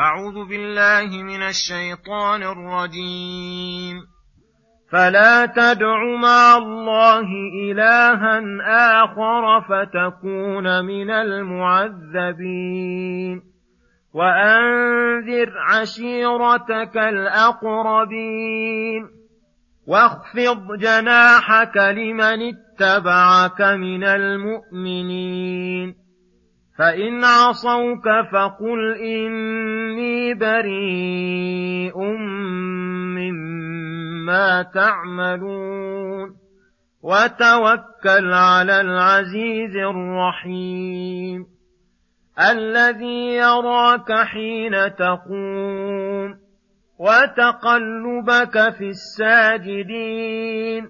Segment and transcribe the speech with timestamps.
[0.00, 3.96] أعوذ بالله من الشيطان الرجيم.
[4.92, 7.26] فلا تدع مع الله
[7.64, 8.42] إلها
[9.02, 12.36] آخر فتكون من المعذبين.
[14.14, 19.08] وأنذر عشيرتك الأقربين.
[19.86, 26.05] واخفض جناحك لمن اتبعك من المؤمنين.
[26.78, 31.98] فإن عصوك فقل إني بريء
[33.16, 36.36] مما تعملون
[37.02, 41.46] وتوكل على العزيز الرحيم
[42.50, 46.46] الذي يراك حين تقوم
[46.98, 50.88] وتقلبك في الساجدين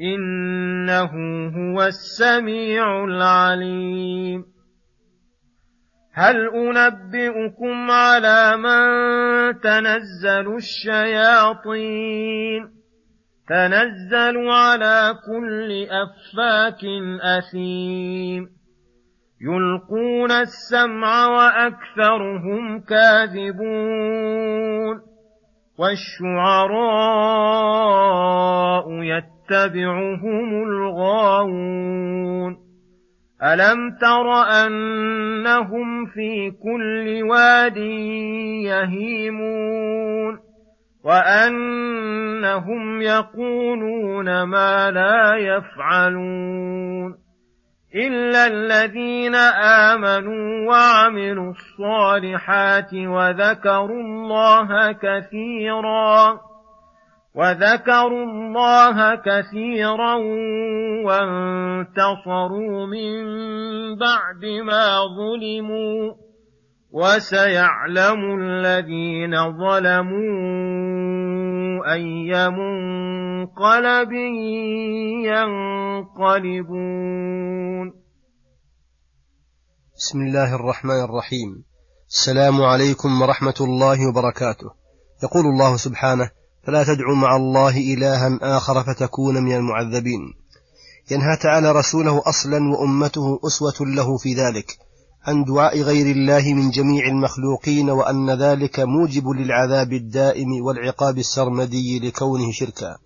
[0.00, 1.12] انه
[1.48, 4.51] هو السميع العليم
[6.14, 12.70] هل أنبئكم على من تنزل الشياطين؟
[13.48, 16.84] تنزل على كل أفاك
[17.22, 18.48] أثيم.
[19.40, 24.32] يلقون السمع وأكثرهم كاذبون.
[25.78, 26.72] والشعراء
[29.02, 32.61] يتبعهم الغاوون.
[33.42, 34.32] الم تر
[34.66, 37.76] انهم في كل واد
[38.66, 40.38] يهيمون
[41.04, 47.14] وانهم يقولون ما لا يفعلون
[47.94, 49.34] الا الذين
[49.94, 56.40] امنوا وعملوا الصالحات وذكروا الله كثيرا
[57.34, 60.14] وذكروا الله كثيرا
[61.06, 63.12] وانتصروا من
[63.96, 66.14] بعد ما ظلموا
[66.90, 70.22] وسيعلم الذين ظلموا
[71.92, 74.12] اي منقلب
[76.12, 76.82] ينقلبون
[79.96, 81.64] بسم الله الرحمن الرحيم.
[82.08, 84.70] السلام عليكم ورحمة الله وبركاته.
[85.22, 86.30] يقول الله سبحانه
[86.64, 90.34] فلا تدعوا مع الله إلها آخر فتكون من المعذبين.
[91.10, 94.78] ينهى تعالى رسوله أصلا وأمته أسوة له في ذلك
[95.26, 102.52] عن دعاء غير الله من جميع المخلوقين وأن ذلك موجب للعذاب الدائم والعقاب السرمدي لكونه
[102.52, 102.96] شركا.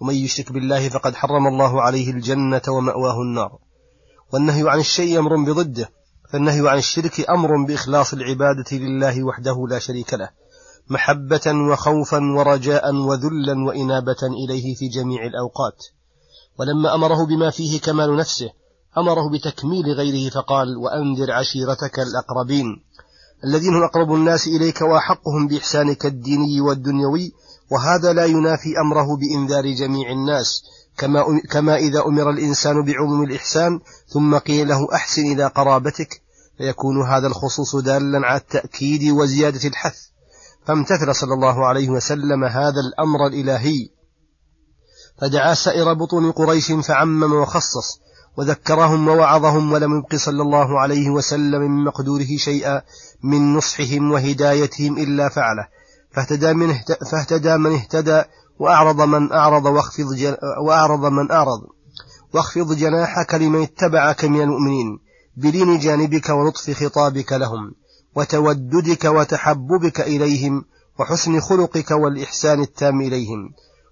[0.00, 3.58] ومن يشرك بالله فقد حرم الله عليه الجنة ومأواه النار.
[4.32, 5.90] والنهي عن الشيء أمر بضده
[6.32, 10.30] فالنهي عن الشرك أمر بإخلاص العبادة لله وحده لا شريك له.
[10.90, 15.84] محبة وخوفا ورجاء وذلا وإنابة إليه في جميع الأوقات.
[16.58, 18.50] ولما أمره بما فيه كمال نفسه
[18.98, 22.66] أمره بتكميل غيره فقال وأنذر عشيرتك الأقربين
[23.44, 27.32] الذين هم أقرب الناس إليك وأحقهم بإحسانك الديني والدنيوي
[27.70, 30.62] وهذا لا ينافي أمره بإنذار جميع الناس
[30.98, 36.22] كما, كما إذا أمر الإنسان بعموم الإحسان ثم قيل له أحسن إلى قرابتك.
[36.58, 39.96] فيكون هذا الخصوص دالا على التأكيد وزيادة الحث.
[40.68, 43.88] فامتثل صلى الله عليه وسلم هذا الأمر الإلهي؟
[45.20, 48.00] فدعا سائر بطون قريش فعمم وخصص
[48.38, 52.82] وذكرهم ووعظهم ولم يبق صلى الله عليه وسلم من مقدوره شيئا
[53.22, 55.68] من نصحهم وهدايتهم إلا فعله.
[56.12, 56.74] فاهتدى من,
[57.10, 58.22] فاهتدى من اهتدى
[58.58, 60.36] وأعرض من أعرض واخفض, جن
[60.66, 61.60] وأعرض من أعرض.
[62.34, 64.98] واخفض جناحك لمن اتبعك من المؤمنين
[65.36, 67.74] بلين جانبك ولطف خطابك لهم.
[68.14, 70.64] وتوددك وتحببك إليهم
[70.98, 73.50] وحسن خلقك والإحسان التام إليهم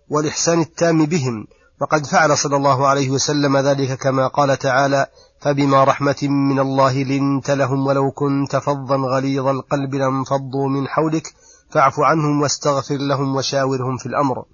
[0.09, 1.47] والإحسان التام بهم.
[1.81, 5.07] وقد فعل صلى الله عليه وسلم ذلك كما قال تعالى
[5.41, 11.35] فبما رحمة من الله لنت لهم ولو كنت فظا غليظ القلب لانفضوا من حولك
[11.71, 14.45] فاعف عنهم واستغفر لهم وشاورهم في الأمر.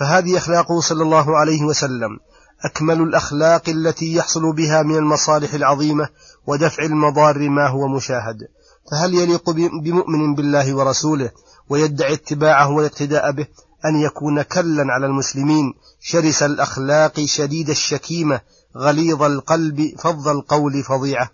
[0.00, 2.18] فهذه أخلاقه صلى الله عليه وسلم
[2.64, 6.08] أكمل الأخلاق التي يحصل بها من المصالح العظيمة
[6.46, 8.48] ودفع المضار ما هو مشاهد.
[8.90, 9.50] فهل يليق
[9.82, 11.30] بمؤمن بالله ورسوله
[11.68, 13.46] ويدعي اتباعه والاقتداء به
[13.84, 18.40] أن يكون كلا على المسلمين شرس الأخلاق شديد الشكيمة
[18.76, 21.30] غليظ القلب فظ القول فظيعة؟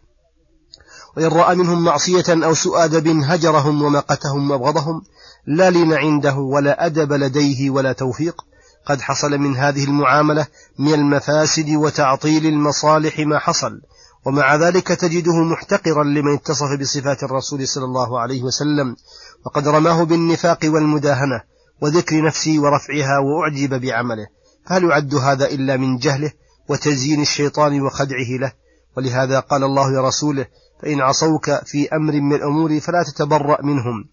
[1.17, 5.03] وإن رأى منهم معصية أو سوء أدب هجرهم ومقتهم وأبغضهم
[5.47, 8.45] لا لين عنده ولا أدب لديه ولا توفيق.
[8.87, 10.47] قد حصل من هذه المعاملة
[10.79, 13.81] من المفاسد وتعطيل المصالح ما حصل.
[14.27, 18.97] ومع ذلك تجده محتقرا لمن اتصف بصفات الرسول صلى الله عليه وسلم
[19.47, 21.43] وقد رماه بالنفاق والمداهنة
[21.83, 24.27] وذكر نفسه ورفعها وأعجب بعمله.
[24.67, 26.33] فهل يعد هذا إلا من جهله
[26.69, 28.53] وتزيين الشيطان وخدعه له؟
[28.97, 30.47] ولهذا قال الله لرسوله
[30.83, 34.09] فإن عصوك في أمر من الأمور فلا تتبرأ منهم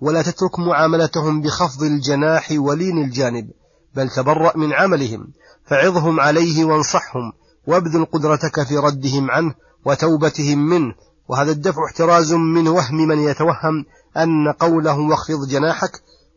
[0.00, 3.50] ولا تترك معاملتهم بخفض الجناح ولين الجانب
[3.94, 5.32] بل تبرأ من عملهم
[5.66, 7.32] فعظهم عليه وانصحهم
[7.68, 9.54] وابذل قدرتك في ردهم عنه
[9.84, 10.94] وتوبتهم منه.
[11.28, 13.84] وهذا الدفع احتراز من وهم من يتوهم
[14.16, 15.90] أن قوله واخفض جناحك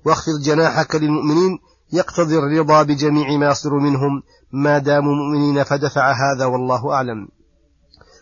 [0.05, 1.59] واخفض جناحك للمؤمنين
[1.93, 4.23] يقتضي الرضا بجميع ما يصدر منهم.
[4.53, 7.27] ما داموا مؤمنين فدفع هذا والله أعلم.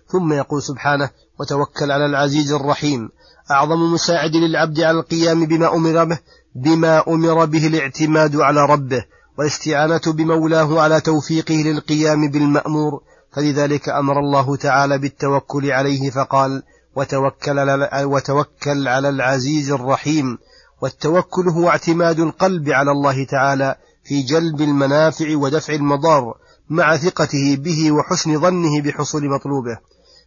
[0.08, 1.10] ثم يقول سبحانه
[1.40, 3.10] وتوكل على العزيز الرحيم.
[3.52, 6.20] أعظم مساعد للعبد على القيام بما أمر به
[6.56, 9.06] بما أمر به الاعتماد على ربه.
[9.40, 13.02] والاستعانة بمولاه على توفيقه للقيام بالمأمور
[13.32, 16.64] فلذلك أمر الله تعالى بالتوكل عليه فقال
[16.96, 20.38] وتوكل على, وتوكل على العزيز الرحيم
[20.82, 26.34] والتوكل هو اعتماد القلب على الله تعالى في جلب المنافع ودفع المضار
[26.70, 29.78] مع ثقته به وحسن ظنه بحصول مطلوبه.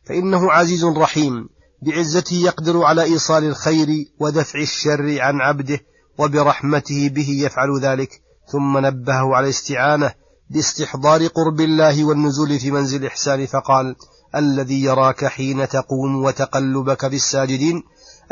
[0.05, 1.49] فإنه عزيز رحيم
[1.82, 3.88] بعزته يقدر على إيصال الخير
[4.19, 5.81] ودفع الشر عن عبده
[6.19, 8.21] وبرحمته به يفعل ذلك.
[8.46, 10.14] ثم نبهه على الاستعانة
[10.50, 13.96] باستحضار قرب الله والنزول في منزل الإحسان فقال
[14.34, 17.82] الذي يراك حين تقوم وتقلبك في الساجدين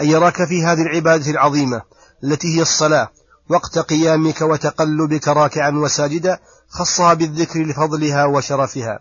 [0.00, 1.82] أي يراك في هذه العبادة العظيمة
[2.24, 3.08] التي هي الصلاة
[3.50, 8.98] وقت قيامك وتقلبك راكعا وساجدا خصها بالذكر لفضلها وشرفها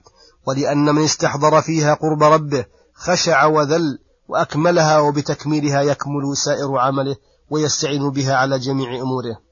[0.47, 7.15] ولأن من استحضر فيها قرب ربه خشع وذل وأكملها وبتكميلها يكمل سائر عمله
[7.49, 9.48] ويستعين بها على جميع أموره.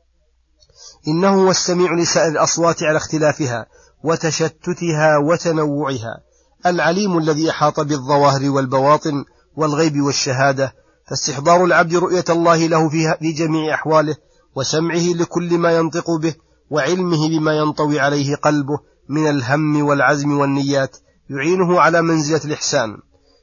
[1.08, 3.66] إنه هو السميع لسائر الأصوات على اختلافها
[4.04, 6.22] وتشتتها وتنوعها
[6.66, 9.26] العليم الذي أحاط بالظواهر والبواطن
[9.58, 10.74] والغيب والشهادة
[11.10, 14.16] فاستحضار العبد رؤية الله له في جميع أحواله
[14.56, 16.36] وسمعه لكل ما ينطق به
[16.70, 18.80] وعلمه بما ينطوي عليه قلبه
[19.10, 20.98] من الهم والعزم والنيات
[21.30, 22.98] يعينه على منزلة الإحسان.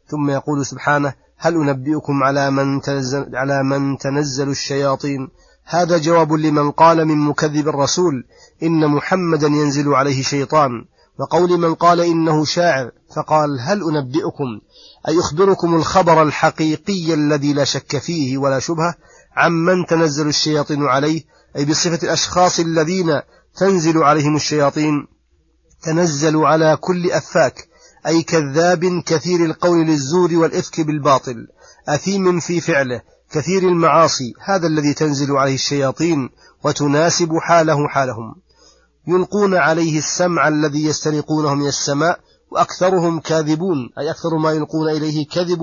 [0.06, 5.28] ثم يقول سبحانه هل أنبئكم على من تنزل, على من تنزل الشياطين؟
[5.64, 8.24] هذا جواب لمن قال من مكذب الرسول
[8.62, 10.70] إن محمدا ينزل عليه شيطان.
[11.18, 14.60] وقول من قال إنه شاعر فقال هل أنبئكم؟
[15.08, 18.94] أي أخبركم الخبر الحقيقي الذي لا شك فيه ولا شبهة؟
[19.36, 21.24] عمن تنزل الشياطين عليه؟
[21.56, 23.20] أي بصفة الأشخاص الذين
[23.56, 25.06] تنزل عليهم الشياطين؟
[25.82, 27.68] تنزل على كل أفاك
[28.06, 31.46] أي كذاب كثير القول للزور والإفك بالباطل
[31.88, 33.02] أثيم في فعله
[33.34, 36.30] كثير المعاصي هذا الذي تنزل عليه الشياطين
[36.64, 38.34] وتناسب حاله حالهم.
[39.06, 42.18] يلقون عليه السمع الذي يسترقونه من السماء
[42.50, 45.60] وأكثرهم كاذبون أي أكثر ما يلقون إليه كذب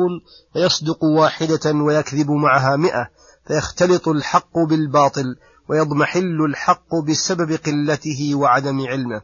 [0.53, 3.07] فيصدق واحدة ويكذب معها مئة
[3.47, 5.25] فيختلط الحق بالباطل
[5.69, 9.21] ويضمحل الحق بسبب قلته وعدم علمه.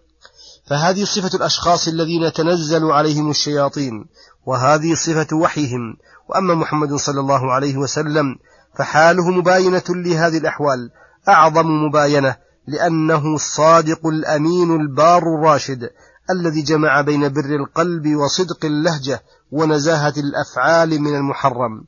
[0.70, 4.06] فهذه صفة الأشخاص الذين تنزل عليهم الشياطين
[4.48, 5.98] وهذه صفة وحيهم.
[6.30, 8.36] وأما محمد صلى الله عليه وسلم
[8.78, 10.92] فحاله مباينة لهذه الأحوال
[11.30, 12.36] أعظم مباينة
[12.68, 15.90] لأنه الصادق الأمين البار الراشد
[16.30, 21.84] الذي جمع بين بر القلب وصدق اللهجة ونزاهة الأفعال من المحرم.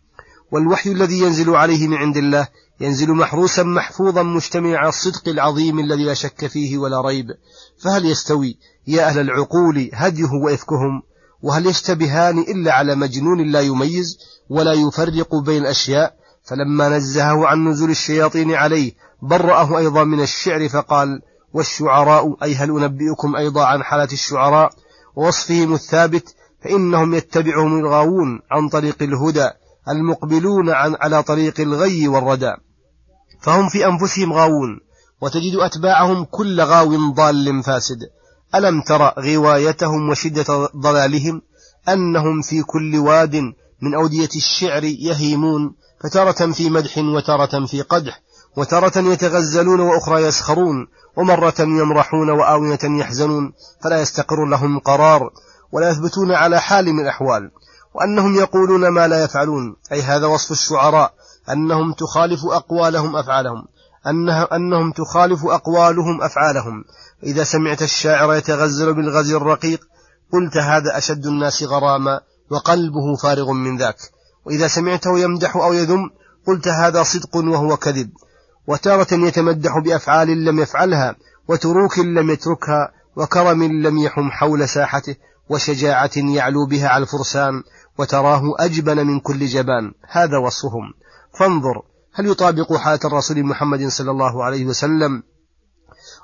[0.52, 2.48] والوحي الذي ينزل عليه من عند الله
[2.82, 7.28] ينزل محروسا محفوظا مجتمعا على الصدق العظيم الذي لا شك فيه ولا ريب.
[7.84, 8.58] فهل يستوي
[8.88, 11.02] يا أهل العقول هديه وإفكهم؟
[11.41, 14.18] وهل يشتبهان إلا على مجنون لا يميز
[14.50, 16.13] ولا يفرق بين الأشياء
[16.44, 21.22] فلما نزهه عن نزول الشياطين عليه برأه أيضا من الشعر فقال
[21.53, 24.69] والشعراء أي هل أنبئكم أيضا عن حالة الشعراء؟
[25.15, 29.50] ووصفهم الثابت فإنهم يتبعهم الغاوون عن طريق الهدى
[29.89, 32.53] المقبلون عن على طريق الغي والردى.
[33.41, 34.79] فهم في أنفسهم غاوون
[35.22, 38.00] وتجد أتباعهم كل غاو ضال فاسد.
[38.56, 41.41] ألم تر غوايتهم وشدة ضلالهم
[41.89, 43.36] أنهم في كل واد
[43.82, 48.22] من أودية الشعر يهيمون فتارة في مدح وتارة في قدح
[48.58, 50.88] وتارة يتغزلون وأخرى يسخرون
[51.18, 53.53] ومرة يمرحون وآونة يحزنون
[53.84, 55.29] فلا يستقر لهم قرار
[55.72, 57.51] ولا يثبتون على حال من الأحوال
[57.94, 61.13] وأنهم يقولون ما لا يفعلون أي هذا وصف الشعراء
[61.50, 63.65] أنهم تخالف أقوالهم أفعالهم.
[64.08, 66.84] أنه أنهم تخالف أقوالهم أفعالهم.
[67.24, 69.79] إذا سمعت الشاعر يتغزل بالغزل الرقيق
[70.34, 73.98] قلت هذا أشد الناس غراما وقلبه فارغ من ذاك.
[74.46, 76.10] وإذا سمعته يمدح أو يذم
[76.48, 78.10] قلت هذا صدق وهو كذب.
[78.68, 81.15] وتارة يتمدح بأفعال لم يفعلها
[81.48, 85.15] وتروك لم يتركها وكرم لم يحم حول ساحته
[85.50, 87.63] وشجاعة يعلو بها على الفرسان
[87.98, 89.91] وتراه أجبن من كل جبان.
[90.10, 90.94] هذا وصفهم.
[91.39, 91.82] فانظر
[92.13, 95.24] هل يطابق حالة الرسول محمد صلى الله عليه وسلم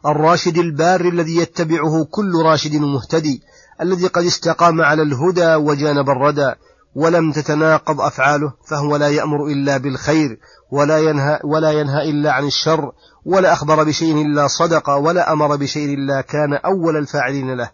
[0.05, 3.41] الراشد البار الذي يتبعه كل راشد مهتدي
[3.81, 6.53] الذي قد استقام على الهدى وجانب الردى
[6.95, 10.39] ولم تتناقض أفعاله فهو لا يأمر إلا بالخير
[10.71, 12.91] ولا ينهى, ولا ينهى إلا عن الشر
[13.25, 17.71] ولا أخبر بشيء إلا صدق ولا أمر بشيء إلا كان أول الفاعلين له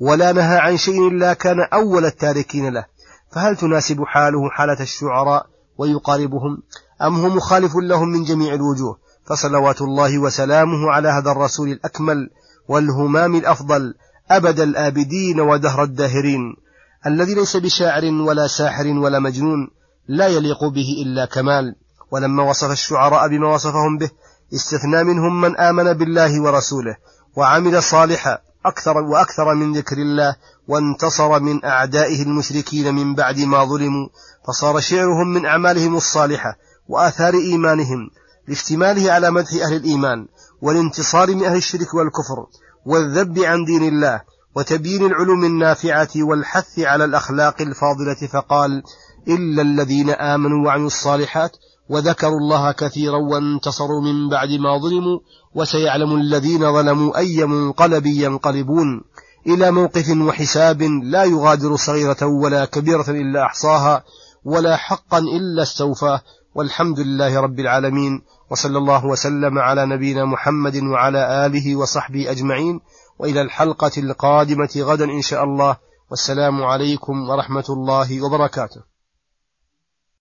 [0.00, 2.84] ولا نهى عن شيء إلا كان أول التاركين له.
[3.32, 5.46] فهل تناسب حاله حالة الشعراء
[5.78, 6.62] ويقاربهم؟
[7.02, 12.30] أم هو مخالف لهم من جميع الوجوه؟ فصلوات الله وسلامه على هذا الرسول الأكمل
[12.68, 13.94] والهمام الأفضل
[14.30, 16.56] أبد الآبدين ودهر الداهرين.
[17.06, 19.68] الذي ليس بشاعر ولا ساحر ولا مجنون
[20.08, 21.74] لا يليق به إلا كمال.
[22.10, 24.10] ولما وصف الشعراء بما وصفهم به
[24.54, 26.96] استثنى منهم من آمن بالله ورسوله
[27.36, 30.36] وعمل صالحا أكثر وأكثر من ذكر الله
[30.68, 34.08] وانتصر من أعدائه المشركين من بعد ما ظلموا
[34.46, 36.56] فصار شعرهم من أعمالهم الصالحة.
[36.88, 38.10] وآثار إيمانهم
[38.48, 40.26] لاشتماله على مدح أهل الإيمان
[40.62, 42.46] والانتصار من أهل الشرك والكفر
[42.86, 44.20] والذب عن دين الله
[44.56, 48.82] وتبيين العلوم النافعة والحث على الأخلاق الفاضلة فقال
[49.28, 51.56] إلا الذين آمنوا وعملوا الصالحات
[51.88, 55.18] وذكروا الله كثيرا وانتصروا من بعد ما ظلموا
[55.54, 59.02] وسيعلم الذين ظلموا أي منقلب ينقلبون
[59.46, 64.04] إلى موقف وحساب لا يغادر صغيرة ولا كبيرة إلا أحصاها
[64.44, 66.20] ولا حقا إلا استوفاه
[66.56, 72.80] والحمد لله رب العالمين وصلى الله وسلم على نبينا محمد وعلى آله وصحبه أجمعين
[73.18, 75.76] وإلى الحلقة القادمة غدا إن شاء الله
[76.10, 78.95] والسلام عليكم ورحمة الله وبركاته.